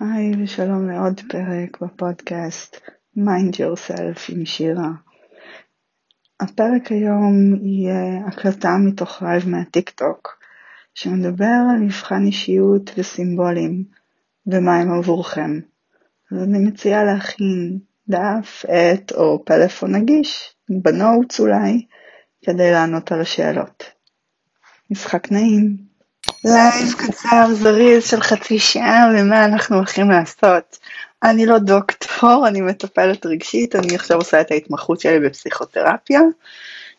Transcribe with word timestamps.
היי 0.00 0.44
ושלום 0.44 0.90
לעוד 0.90 1.20
פרק 1.28 1.82
בפודקאסט 1.82 2.76
Mind 3.16 3.54
Yourself 3.54 4.32
עם 4.32 4.44
שירה. 4.44 4.90
הפרק 6.40 6.92
היום 6.92 7.54
יהיה 7.62 8.26
הקלטה 8.26 8.76
מתוך 8.86 9.22
לייב 9.22 9.48
מהטיק 9.48 9.90
טוק 9.90 10.38
שמדבר 10.94 11.60
על 11.70 11.80
מבחן 11.80 12.26
אישיות 12.26 12.90
וסימבולים 12.98 13.84
ומה 14.46 14.76
הם 14.76 14.92
עבורכם. 14.92 15.60
אז 16.32 16.42
אני 16.42 16.58
מציעה 16.58 17.04
להכין 17.04 17.78
דף, 18.08 18.64
עט 18.68 19.12
או 19.12 19.44
פלאפון 19.44 19.94
נגיש, 19.94 20.54
ב 20.82 20.92
notes 20.92 21.40
אולי, 21.40 21.86
כדי 22.44 22.70
לענות 22.70 23.12
על 23.12 23.20
השאלות. 23.20 23.84
משחק 24.90 25.32
נעים. 25.32 25.89
לייב 26.44 26.92
קצר 26.98 27.54
זריז 27.54 28.04
של 28.04 28.20
חצי 28.20 28.58
שעה 28.58 29.10
ומה 29.14 29.44
אנחנו 29.44 29.76
הולכים 29.76 30.10
לעשות. 30.10 30.78
אני 31.22 31.46
לא 31.46 31.58
דוקטור, 31.58 32.44
אני 32.48 32.60
מטפלת 32.60 33.26
רגשית, 33.26 33.76
אני 33.76 33.94
עכשיו 33.94 34.16
עושה 34.16 34.40
את 34.40 34.50
ההתמחות 34.50 35.00
שלי 35.00 35.20
בפסיכותרפיה. 35.20 36.20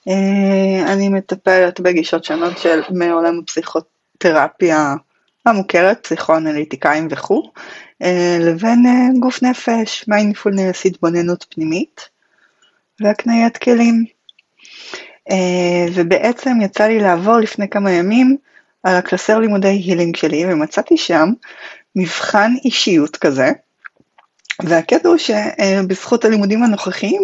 אה, 0.07 0.93
אני 0.93 1.09
מטפלת 1.09 1.79
בגישות 1.79 2.23
שונות 2.23 2.57
של 2.57 2.81
מעולם 2.89 3.39
הפסיכותרפיה 3.39 4.95
המוכרת, 5.45 6.03
פסיכואנליטיקאים 6.03 7.07
וכו', 7.11 7.51
אה, 8.01 8.37
לבין 8.39 8.85
אה, 8.85 9.19
גוף 9.19 9.43
נפש, 9.43 10.05
מיינדפולנס, 10.07 10.85
התבוננות 10.85 11.45
פנימית 11.49 12.09
והקניית 12.99 13.57
כלים. 13.57 14.05
ובעצם 15.93 16.61
יצא 16.61 16.83
לי 16.83 16.99
לעבור 16.99 17.37
לפני 17.37 17.69
כמה 17.69 17.91
ימים 17.91 18.37
על 18.83 18.95
הקלסר 18.95 19.39
לימודי 19.39 19.67
הילינג 19.67 20.15
שלי 20.15 20.45
ומצאתי 20.45 20.97
שם 20.97 21.29
מבחן 21.95 22.51
אישיות 22.65 23.17
כזה. 23.17 23.51
והקטע 24.63 25.09
הוא 25.09 25.17
שבזכות 25.17 26.25
הלימודים 26.25 26.63
הנוכחיים 26.63 27.21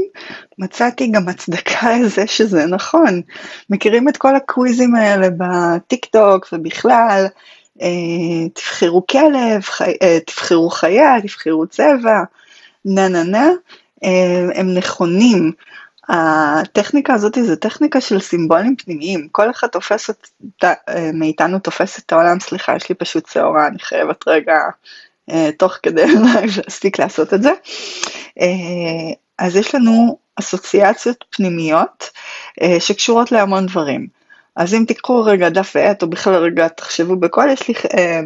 מצאתי 0.58 1.08
גם 1.08 1.30
הצדקה 1.30 1.90
לזה 2.04 2.28
שזה 2.28 2.66
נכון. 2.66 3.22
מכירים 3.70 4.10
את 4.10 4.18
כל 4.18 4.36
הקוויזים 4.36 4.96
האלה 4.96 5.28
בטיק 5.38 6.06
טוק 6.06 6.48
ובכלל, 6.54 7.26
אה, 7.82 8.50
תבחרו 8.54 9.08
כלב, 9.08 9.62
אה, 10.02 10.20
תבחרו 10.26 10.70
חיה, 10.70 11.16
תבחרו 11.22 11.68
צבע, 11.68 12.20
נה 12.86 13.08
נה 13.08 13.24
נה, 13.24 13.50
אה, 14.04 14.48
הם 14.56 14.74
נכונים. 14.74 15.52
הטכניקה 16.10 17.14
הזאת 17.14 17.38
זה 17.42 17.56
טכניקה 17.56 18.02
של 18.02 18.20
סימבולים 18.20 18.76
פנימיים, 18.76 19.28
כל 19.32 19.50
אחד 19.52 19.68
תופס 19.68 20.10
את, 20.10 20.28
מאיתנו 21.14 21.60
תופס 21.60 22.00
את 22.00 22.14
העולם, 22.14 22.40
סליחה, 22.40 22.76
יש 22.76 22.90
לי 22.90 22.96
פשוט 22.96 23.30
שעורה, 23.30 23.68
אני 23.68 23.80
חייבת 23.80 24.28
רגע 24.28 24.58
אה, 25.32 25.50
תוך 25.58 25.78
כדי 25.84 26.06
להספיק 26.58 27.00
לעשות 27.00 27.34
את 27.34 27.44
זה. 27.44 27.52
אה, 28.42 29.14
אז 29.40 29.56
יש 29.56 29.76
לנו 29.76 30.18
אסוציאציות 30.36 31.26
פנימיות 31.30 32.10
אה, 32.62 32.80
שקשורות 32.80 33.32
להמון 33.32 33.66
דברים. 33.66 34.08
אז 34.56 34.74
אם 34.74 34.84
תיקחו 34.88 35.24
רגע 35.24 35.50
דף 35.50 35.72
ועט, 35.76 36.02
או 36.02 36.10
בכלל 36.10 36.36
רגע 36.36 36.68
תחשבו 36.68 37.16
בכל, 37.16 37.48
יש 37.52 37.68
לי, 37.68 37.74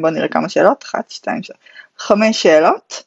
בואו 0.01 0.13
נראה 0.13 0.27
כמה 0.27 0.49
שאלות, 0.49 0.83
אחת, 0.83 1.11
שתיים, 1.11 1.43
שלוש, 1.43 1.57
חמש 1.97 2.43
שאלות. 2.43 3.03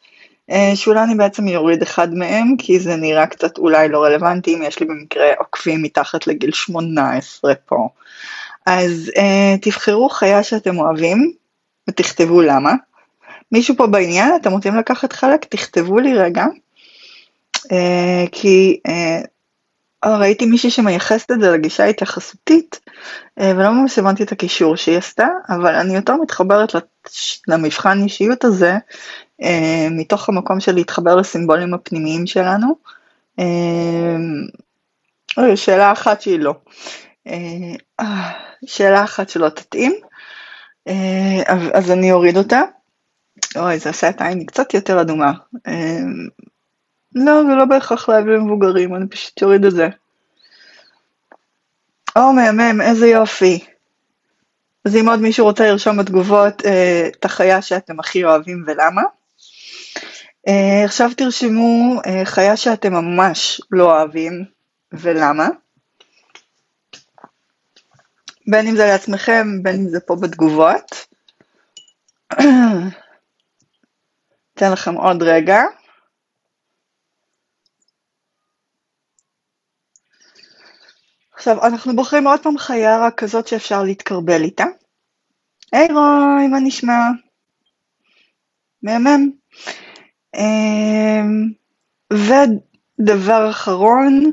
אה, 0.50 0.72
שאולי 0.74 1.02
אני 1.02 1.14
בעצם 1.14 1.48
אוריד 1.48 1.82
אחד 1.82 2.14
מהם, 2.14 2.56
כי 2.58 2.80
זה 2.80 2.96
נראה 2.96 3.26
קצת 3.26 3.58
אולי 3.58 3.88
לא 3.88 4.04
רלוונטי 4.04 4.54
אם 4.54 4.62
יש 4.62 4.80
לי 4.80 4.86
במקרה 4.86 5.26
עוקבים 5.38 5.82
מתחת 5.82 6.26
לגיל 6.26 6.52
18 6.52 7.54
פה. 7.54 7.88
אז 8.66 9.10
uh, 9.14 9.20
תבחרו 9.62 10.08
חיה 10.08 10.42
שאתם 10.42 10.78
אוהבים 10.78 11.32
ותכתבו 11.88 12.42
למה. 12.42 12.72
מישהו 13.52 13.76
פה 13.76 13.86
בעניין, 13.86 14.36
אתם 14.36 14.52
רוצים 14.52 14.76
לקחת 14.76 15.12
חלק? 15.12 15.44
תכתבו 15.44 15.98
לי 15.98 16.14
רגע. 16.14 16.44
Uh, 17.56 18.28
כי 18.32 18.80
uh, 18.88 19.26
ראיתי 20.06 20.46
מישהי 20.46 20.70
שמייחסת 20.70 21.30
את 21.30 21.40
זה 21.40 21.50
לגישה 21.50 21.84
התייחסותית, 21.84 22.80
uh, 23.40 23.42
ולא 23.42 23.70
ממש 23.70 23.98
הבנתי 23.98 24.22
את 24.22 24.32
הקישור 24.32 24.76
שהיא 24.76 24.98
עשתה, 24.98 25.28
אבל 25.48 25.74
אני 25.74 25.94
יותר 25.94 26.16
מתחברת 26.16 26.72
למבחן 27.48 28.02
אישיות 28.02 28.44
הזה, 28.44 28.74
אה, 29.42 29.88
מתוך 29.90 30.28
המקום 30.28 30.60
של 30.60 30.74
להתחבר 30.74 31.16
לסימבולים 31.16 31.74
הפנימיים 31.74 32.26
שלנו. 32.26 32.76
אה, 33.38 34.16
שאלה 35.56 35.92
אחת 35.92 36.20
שהיא 36.20 36.40
לא. 36.40 36.54
אה, 37.26 38.30
שאלה 38.66 39.04
אחת 39.04 39.28
שלא 39.28 39.48
תתאים, 39.48 39.92
אז 41.74 41.90
אני 41.90 42.12
אוריד 42.12 42.36
אותה. 42.36 42.62
אוי, 43.56 43.78
זה 43.78 43.90
עשה 43.90 44.08
את 44.08 44.20
העין 44.20 44.46
קצת 44.46 44.74
יותר 44.74 45.00
אדומה. 45.00 45.32
לא, 47.14 47.42
זה 47.42 47.54
לא 47.54 47.64
בהכרח 47.64 48.08
להביא 48.08 48.32
למבוגרים, 48.32 48.94
אני 48.94 49.08
פשוט 49.08 49.42
אוריד 49.42 49.64
את 49.64 49.72
זה. 49.72 49.88
או, 52.16 52.32
מהמם, 52.32 52.80
איזה 52.80 53.06
יופי. 53.06 53.64
אז 54.84 54.96
אם 54.96 55.08
עוד 55.08 55.20
מישהו 55.20 55.46
רוצה 55.46 55.66
לרשום 55.66 55.96
בתגובות 55.96 56.62
את 57.16 57.24
החיה 57.24 57.62
שאתם 57.62 58.00
הכי 58.00 58.24
אוהבים 58.24 58.64
ולמה. 58.66 59.02
Uh, 60.48 60.84
עכשיו 60.84 61.10
תרשמו 61.16 62.00
uh, 62.00 62.08
חיה 62.24 62.56
שאתם 62.56 62.92
ממש 62.92 63.60
לא 63.70 63.84
אוהבים 63.84 64.44
ולמה. 64.92 65.48
בין 68.46 68.66
אם 68.66 68.76
זה 68.76 68.86
לעצמכם, 68.86 69.62
בין 69.62 69.74
אם 69.74 69.88
זה 69.88 70.00
פה 70.00 70.16
בתגובות. 70.16 71.06
אתן 74.54 74.72
לכם 74.72 74.94
עוד 74.94 75.22
רגע. 75.22 75.62
עכשיו, 81.46 81.64
אנחנו 81.64 81.96
בוחרים 81.96 82.26
עוד 82.26 82.42
פעם 82.42 82.58
חיה 82.58 83.06
רק 83.06 83.18
כזאת 83.18 83.48
שאפשר 83.48 83.82
להתקרבל 83.82 84.42
איתה. 84.42 84.64
היי 85.72 85.88
רוי, 85.88 86.48
מה 86.50 86.60
נשמע? 86.64 86.98
מהמם. 88.82 89.30
אמ, 90.36 91.52
ודבר 92.12 93.50
אחרון, 93.50 94.30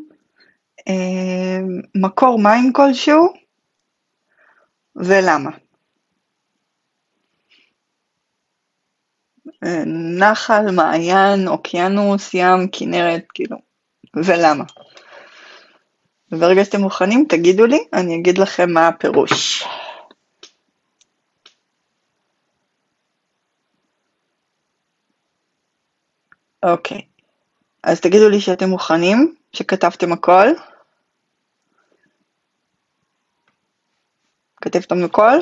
אמ, 0.87 1.81
מקור 1.95 2.39
מים 2.39 2.73
כלשהו, 2.73 3.33
ולמה. 4.95 5.51
נחל, 10.19 10.71
מעיין, 10.71 11.47
אוקיינוס, 11.47 12.33
ים, 12.33 12.67
כנרת, 12.71 13.25
כאילו, 13.33 13.57
ולמה. 14.15 14.63
וברגע 16.31 16.65
שאתם 16.65 16.81
מוכנים, 16.81 17.25
תגידו 17.29 17.65
לי, 17.65 17.79
אני 17.93 18.15
אגיד 18.15 18.37
לכם 18.37 18.71
מה 18.71 18.87
הפירוש. 18.87 19.63
אוקיי. 26.63 27.01
אז 27.83 28.01
תגידו 28.01 28.29
לי 28.29 28.41
שאתם 28.41 28.69
מוכנים, 28.69 29.35
שכתבתם 29.53 30.13
הכל. 30.13 30.47
כתבתם 34.61 35.03
הכל? 35.03 35.37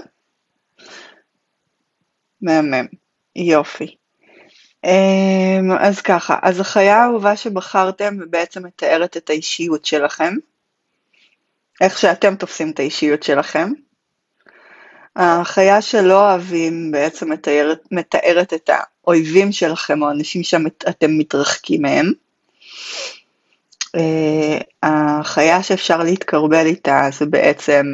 מהמם. 2.41 2.85
יופי. 3.35 3.95
אמ, 4.83 5.71
אז 5.79 6.01
ככה, 6.01 6.39
אז 6.41 6.59
החיה 6.59 6.97
האהובה 6.97 7.35
שבחרתם 7.35 8.17
ובעצם 8.21 8.65
מתארת 8.65 9.17
את 9.17 9.29
האישיות 9.29 9.85
שלכם, 9.85 10.33
איך 11.81 11.97
שאתם 11.99 12.35
תופסים 12.35 12.71
את 12.71 12.79
האישיות 12.79 13.23
שלכם. 13.23 13.71
החיה 15.15 15.81
שלא 15.81 16.29
אוהבים 16.29 16.91
בעצם 16.91 17.31
מתארת, 17.31 17.79
מתארת 17.91 18.53
את 18.53 18.69
האויבים 18.73 19.51
שלכם 19.51 20.01
או 20.01 20.11
אנשים 20.11 20.43
שאתם 20.43 21.17
מתרחקים 21.17 21.81
מהם. 21.81 22.11
החיה 24.83 25.63
שאפשר 25.63 26.03
להתקרבל 26.03 26.65
איתה 26.65 27.09
זה 27.11 27.25
בעצם 27.25 27.85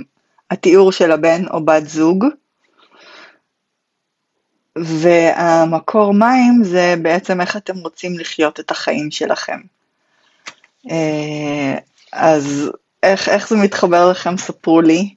התיאור 0.51 0.91
של 0.91 1.11
הבן 1.11 1.47
או 1.47 1.65
בת 1.65 1.87
זוג, 1.87 2.25
והמקור 4.75 6.13
מים 6.13 6.63
זה 6.63 6.95
בעצם 7.01 7.41
איך 7.41 7.57
אתם 7.57 7.77
רוצים 7.77 8.19
לחיות 8.19 8.59
את 8.59 8.71
החיים 8.71 9.11
שלכם. 9.11 9.59
Uh, 10.87 10.91
אז 12.13 12.71
איך, 13.05 13.29
איך 13.29 13.49
זה 13.49 13.55
מתחבר 13.55 14.11
לכם? 14.11 14.37
ספרו 14.37 14.81
לי. 14.81 15.15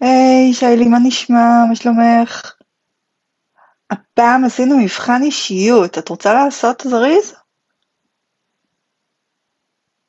היי, 0.00 0.54
שיילי, 0.54 0.84
מה 0.84 0.98
נשמע? 1.04 1.64
מה 1.68 1.76
שלומך? 1.76 2.52
הפעם 3.90 4.44
עשינו 4.44 4.78
מבחן 4.78 5.22
אישיות, 5.22 5.98
את 5.98 6.08
רוצה 6.08 6.34
לעשות 6.34 6.82
זריז? 6.86 7.34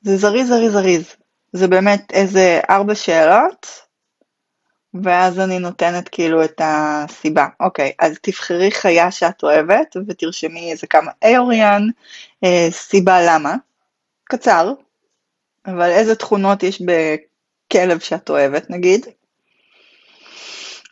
זה 0.01 0.17
זריז, 0.17 0.47
זריז, 0.47 0.71
זריז. 0.71 1.15
זה 1.53 1.67
באמת 1.67 2.11
איזה 2.13 2.59
ארבע 2.69 2.95
שאלות, 2.95 3.67
ואז 5.03 5.39
אני 5.39 5.59
נותנת 5.59 6.09
כאילו 6.09 6.44
את 6.44 6.61
הסיבה. 6.63 7.47
אוקיי, 7.59 7.91
אז 8.00 8.17
תבחרי 8.21 8.71
חיה 8.71 9.11
שאת 9.11 9.44
אוהבת 9.44 9.95
ותרשמי 10.07 10.71
איזה 10.71 10.88
כמה. 10.88 11.11
היי 11.21 11.38
אוריאן, 11.38 11.88
אה, 12.44 12.67
סיבה 12.71 13.21
למה? 13.27 13.56
קצר, 14.23 14.73
אבל 15.74 15.89
איזה 15.89 16.16
תכונות 16.16 16.63
יש 16.63 16.81
בכלב 16.81 18.00
שאת 18.00 18.30
אוהבת 18.30 18.69
נגיד? 18.69 19.06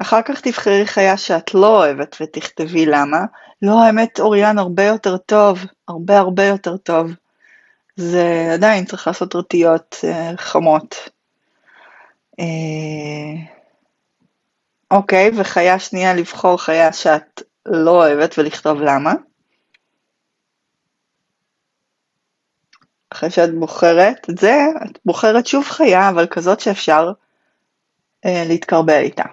אחר 0.01 0.21
כך 0.21 0.41
תבחרי 0.41 0.87
חיה 0.87 1.17
שאת 1.17 1.53
לא 1.53 1.77
אוהבת 1.77 2.15
ותכתבי 2.21 2.85
למה. 2.85 3.25
לא, 3.61 3.83
האמת 3.83 4.19
אוריאן 4.19 4.57
הרבה 4.59 4.83
יותר 4.83 5.17
טוב, 5.17 5.59
הרבה 5.87 6.17
הרבה 6.19 6.43
יותר 6.43 6.77
טוב. 6.77 7.11
זה 7.95 8.49
עדיין 8.53 8.85
צריך 8.85 9.07
לעשות 9.07 9.35
רטיות 9.35 9.95
אה, 10.03 10.31
חמות. 10.37 11.09
אה, 12.39 12.45
אוקיי, 14.91 15.31
וחיה 15.37 15.79
שנייה 15.79 16.13
לבחור 16.13 16.61
חיה 16.61 16.93
שאת 16.93 17.41
לא 17.65 17.91
אוהבת 17.91 18.35
ולכתוב 18.37 18.81
למה. 18.81 19.13
אחרי 23.09 23.29
שאת 23.29 23.55
בוחרת 23.55 24.29
את 24.29 24.37
זה, 24.37 24.65
את 24.85 24.99
בוחרת 25.05 25.47
שוב 25.47 25.65
חיה, 25.65 26.09
אבל 26.09 26.27
כזאת 26.27 26.59
שאפשר 26.59 27.11
אה, 28.25 28.43
להתקרבל 28.47 29.01
איתה. 29.01 29.23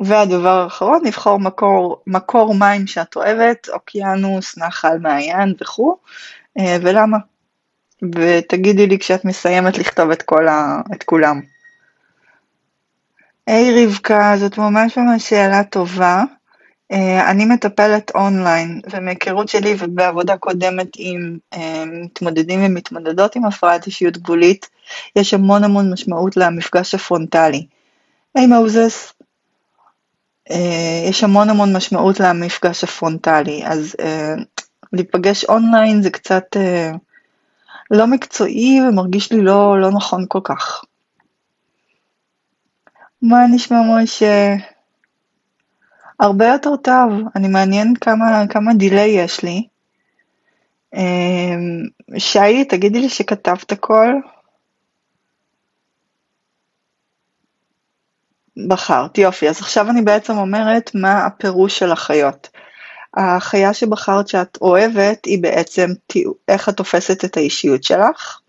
והדבר 0.00 0.62
האחרון, 0.62 1.04
לבחור 1.04 1.40
מקור, 1.40 2.02
מקור 2.06 2.54
מים 2.54 2.86
שאת 2.86 3.16
אוהבת, 3.16 3.68
אוקיינוס, 3.68 4.58
נחל, 4.58 4.98
מעיין 4.98 5.54
וכו', 5.60 5.96
אה, 6.58 6.76
ולמה. 6.82 7.18
ותגידי 8.14 8.86
לי 8.86 8.98
כשאת 8.98 9.24
מסיימת 9.24 9.78
לכתוב 9.78 10.10
את, 10.10 10.22
כל 10.22 10.48
ה, 10.48 10.80
את 10.92 11.02
כולם. 11.02 11.40
היי 13.46 13.86
רבקה, 13.86 14.34
זאת 14.36 14.58
ממש 14.58 14.98
ממש 14.98 15.28
שאלה 15.28 15.64
טובה. 15.64 16.22
אה, 16.92 17.30
אני 17.30 17.44
מטפלת 17.44 18.10
אונליין, 18.14 18.80
ומהיכרות 18.90 19.48
שלי 19.48 19.74
ובעבודה 19.78 20.36
קודמת 20.36 20.88
עם 20.96 21.38
אה, 21.54 21.58
מתמודדים 21.86 22.60
ומתמודדות 22.64 23.36
עם 23.36 23.44
הפרעת 23.44 23.86
אישיות 23.86 24.16
גבולית, 24.16 24.70
יש 25.16 25.34
המון 25.34 25.64
המון 25.64 25.92
משמעות 25.92 26.36
למפגש 26.36 26.94
הפרונטלי. 26.94 27.66
היי 28.34 28.46
מוזס, 28.46 29.12
אה, 30.48 30.54
יש 31.08 31.24
המון 31.24 31.50
המון 31.50 31.76
משמעות 31.76 32.20
למפגש 32.20 32.84
הפרונטלי, 32.84 33.62
אז 33.66 33.96
להיפגש 34.92 35.44
אונליין 35.44 36.02
זה 36.02 36.10
קצת 36.10 36.44
לא 37.90 38.06
מקצועי 38.06 38.80
ומרגיש 38.88 39.32
לי 39.32 39.42
לא, 39.42 39.80
לא 39.80 39.90
נכון 39.90 40.24
כל 40.28 40.40
כך. 40.44 40.84
מה 43.22 43.46
נשמע 43.54 43.78
משה? 44.02 44.54
הרבה 46.22 46.46
יותר 46.46 46.76
טוב, 46.76 47.12
אני 47.36 47.48
מעניין 47.48 47.94
כמה, 48.00 48.44
כמה 48.50 48.74
דיליי 48.74 49.08
יש 49.08 49.42
לי. 49.42 49.66
אמ, 50.94 51.82
שי, 52.18 52.64
תגידי 52.64 53.00
לי 53.00 53.08
שכתבת 53.08 53.72
הכל. 53.72 54.14
בחרת, 58.68 59.18
יופי. 59.18 59.48
אז 59.48 59.60
עכשיו 59.60 59.90
אני 59.90 60.02
בעצם 60.02 60.38
אומרת 60.38 60.90
מה 60.94 61.26
הפירוש 61.26 61.78
של 61.78 61.92
החיות. 61.92 62.48
החיה 63.14 63.74
שבחרת 63.74 64.28
שאת 64.28 64.58
אוהבת 64.60 65.24
היא 65.24 65.42
בעצם 65.42 65.90
איך 66.48 66.68
את 66.68 66.76
תופסת 66.76 67.24
את 67.24 67.36
האישיות 67.36 67.84
שלך. 67.84 68.40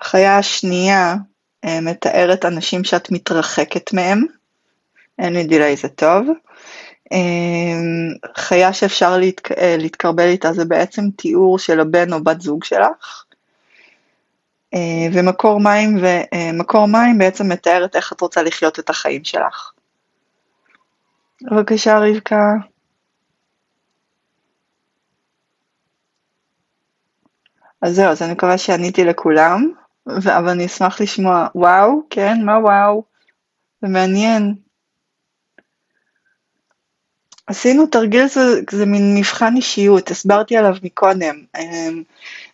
החיה 0.00 0.38
השנייה 0.38 1.14
אה, 1.64 1.80
מתארת 1.80 2.44
אנשים 2.44 2.84
שאת 2.84 3.10
מתרחקת 3.10 3.92
מהם. 3.92 4.37
אין 5.18 5.32
לי 5.32 5.44
דיליי 5.44 5.76
זה 5.76 5.88
טוב. 5.88 6.26
אה, 7.12 7.18
חיה 8.36 8.72
שאפשר 8.72 9.18
להתק... 9.18 9.52
אה, 9.52 9.76
להתקרבל 9.78 10.26
איתה 10.26 10.52
זה 10.52 10.64
בעצם 10.64 11.02
תיאור 11.16 11.58
של 11.58 11.80
הבן 11.80 12.12
או 12.12 12.24
בת 12.24 12.40
זוג 12.40 12.64
שלך. 12.64 13.24
ומקור 15.14 15.60
מים, 15.60 15.98
ומקור 16.02 16.86
מים 16.86 17.18
בעצם 17.18 17.48
מתארת 17.48 17.96
איך 17.96 18.12
את 18.12 18.20
רוצה 18.20 18.42
לחיות 18.42 18.78
את 18.78 18.90
החיים 18.90 19.24
שלך. 19.24 19.72
בבקשה 21.42 21.98
רבקה. 21.98 22.52
אז 27.82 27.94
זהו, 27.94 28.10
אז 28.10 28.22
אני 28.22 28.32
מקווה 28.32 28.58
שעניתי 28.58 29.04
לכולם. 29.04 29.72
אבל 30.08 30.48
אני 30.48 30.66
אשמח 30.66 31.00
לשמוע, 31.00 31.46
וואו, 31.54 32.02
כן, 32.10 32.44
מה 32.44 32.58
וואו? 32.58 33.04
זה 33.82 33.88
מעניין. 33.88 34.54
עשינו 37.48 37.86
תרגיל, 37.86 38.26
זה, 38.26 38.40
זה 38.70 38.86
מין 38.86 39.14
מבחן 39.14 39.56
אישיות, 39.56 40.10
הסברתי 40.10 40.56
עליו 40.56 40.76
מקודם. 40.82 41.42
אמ, 41.58 42.02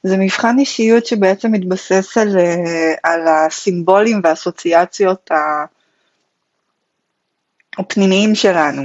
זה 0.02 0.17
מבחן 0.17 0.58
אישיות 0.58 1.06
שבעצם 1.06 1.52
מתבסס 1.52 2.19
על, 2.19 2.38
אה, 2.38 2.94
על 3.02 3.29
הסימבולים 3.29 4.20
והאסוציאציות 4.25 5.31
הפנימיים 7.79 8.35
שלנו. 8.35 8.82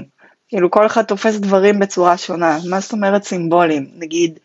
כאילו 0.47 0.71
כל 0.71 0.85
אחד 0.85 1.03
תופס 1.03 1.35
דברים 1.35 1.79
בצורה 1.79 2.17
שונה. 2.17 2.57
מה 2.69 2.79
זאת 2.79 2.91
אומרת 2.91 3.23
סימבולים? 3.23 3.87
נגיד, 3.95 4.39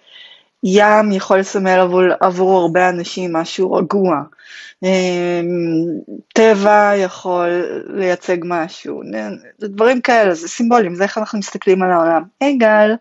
ים 0.64 1.12
יכול 1.12 1.38
לסמל 1.38 1.78
עבור, 1.78 2.02
עבור 2.20 2.60
הרבה 2.60 2.88
אנשים 2.88 3.32
משהו 3.32 3.72
רגוע. 3.72 4.22
אמ, 4.82 4.88
טבע 6.34 6.92
יכול 6.96 7.48
לייצג 7.86 8.36
משהו, 8.44 9.02
זה 9.58 9.68
דברים 9.68 10.00
כאלה, 10.00 10.34
זה 10.34 10.48
סימבולים, 10.48 10.94
זה 10.94 11.02
איך 11.02 11.18
אנחנו 11.18 11.38
מסתכלים 11.38 11.82
על 11.82 11.90
העולם. 11.90 12.22
היי 12.40 12.56
גל, 12.56 12.94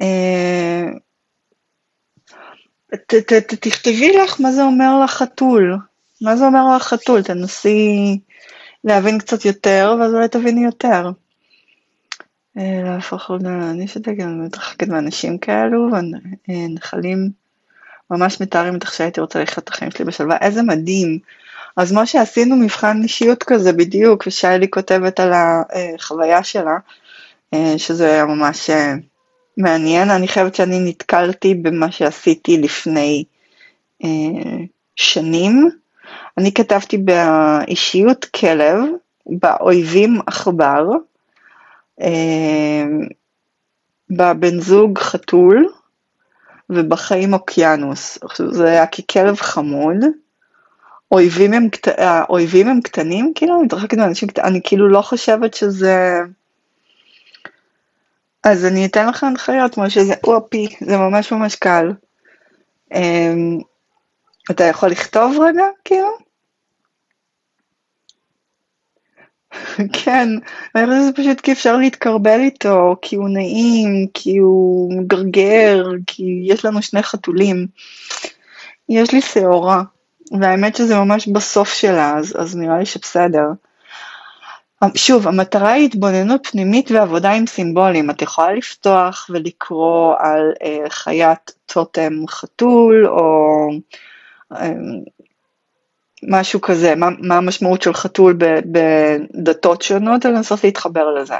אה, 0.00 0.86
תכתבי 3.60 4.12
לך 4.16 4.40
מה 4.40 4.52
זה 4.52 4.62
אומר 4.62 5.00
לחתול, 5.04 5.76
מה 6.22 6.36
זה 6.36 6.46
אומר 6.46 6.76
לחתול, 6.76 7.22
תנסי 7.22 8.18
להבין 8.84 9.18
קצת 9.18 9.44
יותר, 9.44 9.96
ואז 10.00 10.14
אולי 10.14 10.28
תביני 10.28 10.64
יותר. 10.64 11.10
להפוך 12.56 13.30
אני 13.44 13.88
שגם 13.88 14.44
מתרחקת 14.44 14.88
מאנשים 14.88 15.38
כאלו, 15.38 15.88
ונחלים 16.48 17.30
ממש 18.10 18.40
מתארים 18.40 18.76
את 18.76 18.82
איך 18.82 18.94
שהייתי 18.94 19.20
רוצה 19.20 19.42
לחיות 19.42 19.64
את 19.64 19.68
החיים 19.68 19.90
שלי 19.90 20.04
בשלווה, 20.04 20.36
איזה 20.40 20.62
מדהים. 20.62 21.18
אז 21.76 21.92
מה 21.92 22.06
שעשינו 22.06 22.56
מבחן 22.56 23.02
אישיות 23.02 23.42
כזה 23.42 23.72
בדיוק, 23.72 24.24
ושיילי 24.26 24.70
כותבת 24.70 25.20
על 25.20 25.32
החוויה 25.34 26.44
שלה, 26.44 26.76
שזה 27.76 28.06
היה 28.06 28.24
ממש 28.24 28.70
מעניין, 29.56 30.10
אני 30.10 30.28
חייבת 30.28 30.54
שאני 30.54 30.80
נתקלתי 30.80 31.54
במה 31.54 31.90
שעשיתי 31.90 32.58
לפני 32.58 33.24
שנים. 34.96 35.70
אני 36.38 36.54
כתבתי 36.54 36.98
באישיות 36.98 38.24
כלב, 38.24 38.78
באויבים 39.26 40.20
עכבר, 40.26 40.82
בבן 44.10 44.60
זוג 44.60 44.98
חתול 44.98 45.68
ובחיים 46.70 47.32
אוקיינוס. 47.32 48.18
עכשיו 48.22 48.52
זה 48.52 48.66
היה 48.66 48.86
ככלב 48.86 49.36
חמוד. 49.36 49.96
אויבים 51.12 51.52
הם, 51.52 51.68
האויבים 51.96 52.68
הם 52.68 52.80
קטנים, 52.80 53.32
כאילו, 53.34 53.56
אני 53.56 53.64
מתרחקת 53.64 53.96
מאנשים 53.96 54.28
קטנים, 54.28 54.46
אני 54.46 54.60
כאילו 54.64 54.88
לא 54.88 55.00
חושבת 55.02 55.54
שזה... 55.54 56.20
אז 58.44 58.64
אני 58.64 58.86
אתן 58.86 59.08
לך 59.08 59.24
הנחיות, 59.24 59.74
כמו 59.74 59.90
שזה 59.90 60.14
אופי, 60.24 60.68
זה 60.80 60.96
ממש 60.96 61.32
ממש 61.32 61.56
קל. 61.56 61.92
אמ, 62.94 63.58
אתה 64.50 64.64
יכול 64.64 64.88
לכתוב 64.88 65.36
רגע, 65.40 65.64
כאילו? 65.84 66.25
כן, 70.04 70.28
אני 70.74 70.86
חושבת 70.86 71.02
שזה 71.02 71.12
פשוט 71.12 71.40
כי 71.40 71.52
אפשר 71.52 71.76
להתקרבל 71.76 72.40
איתו, 72.40 72.96
כי 73.02 73.16
הוא 73.16 73.28
נעים, 73.28 74.06
כי 74.14 74.36
הוא 74.36 74.92
מגרגר, 74.98 75.86
כי 76.06 76.40
יש 76.44 76.64
לנו 76.64 76.82
שני 76.82 77.02
חתולים. 77.02 77.66
יש 78.88 79.12
לי 79.12 79.20
שעורה, 79.20 79.82
והאמת 80.40 80.76
שזה 80.76 80.96
ממש 80.96 81.28
בסוף 81.28 81.72
שלה, 81.74 82.18
אז, 82.18 82.34
אז 82.38 82.56
נראה 82.56 82.78
לי 82.78 82.86
שבסדר. 82.86 83.46
שוב, 84.94 85.28
המטרה 85.28 85.72
היא 85.72 85.84
התבוננות 85.84 86.46
פנימית 86.46 86.90
ועבודה 86.90 87.32
עם 87.32 87.46
סימבולים. 87.46 88.10
את 88.10 88.22
יכולה 88.22 88.52
לפתוח 88.52 89.26
ולקרוא 89.30 90.14
על 90.18 90.52
אה, 90.62 90.90
חיית 90.90 91.52
טוטם 91.66 92.12
חתול, 92.28 93.06
או 93.06 93.68
אה, 94.52 94.72
משהו 96.22 96.60
כזה, 96.60 96.94
מה, 96.94 97.08
מה 97.18 97.36
המשמעות 97.36 97.82
של 97.82 97.94
חתול 97.94 98.38
בדתות 98.66 99.82
שונות, 99.82 100.24
לנסות 100.24 100.64
להתחבר 100.64 101.14
לזה. 101.14 101.34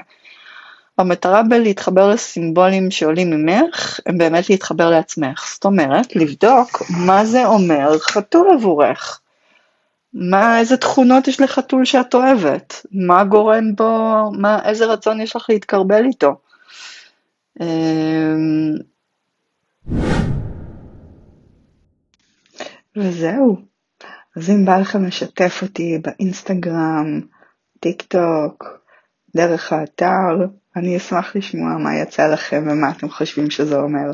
המטרה 0.99 1.43
בלהתחבר 1.43 2.11
לסימבולים 2.11 2.91
שעולים 2.91 3.31
ממך, 3.31 4.01
הם 4.07 4.19
באמת 4.19 4.51
להתחבר 4.51 4.91
לעצמך. 4.91 5.51
זאת 5.55 5.65
אומרת, 5.65 6.17
לבדוק 6.17 6.83
מה 7.07 7.25
זה 7.25 7.47
אומר 7.47 7.99
חתול 7.99 8.49
עבורך. 8.55 9.21
מה, 10.15 10.59
איזה 10.59 10.77
תכונות 10.77 11.29
יש 11.29 11.41
לחתול 11.41 11.85
שאת 11.85 12.15
אוהבת? 12.15 12.87
מה 12.93 13.25
גורם 13.25 13.75
בו, 13.77 14.23
מה, 14.33 14.59
איזה 14.65 14.87
רצון 14.87 15.21
יש 15.21 15.37
לך 15.37 15.47
להתקרבל 15.49 16.05
איתו? 16.05 16.37
אמ, 17.61 18.75
וזהו. 22.97 23.76
אז 24.37 24.51
אם 24.51 24.65
בא 24.65 24.79
לכם 24.79 25.05
לשתף 25.05 25.59
אותי 25.63 25.99
באינסטגרם, 26.03 27.21
טיק 27.81 28.03
טוק, 28.03 28.65
דרך 29.37 29.73
האתר, 29.73 30.47
אני 30.77 30.97
אשמח 30.97 31.37
לשמוע 31.37 31.79
מה 31.79 31.97
יצא 31.97 32.27
לכם 32.27 32.65
ומה 32.71 32.91
אתם 32.91 33.09
חושבים 33.09 33.51
שזה 33.51 33.77
אומר. 33.77 34.11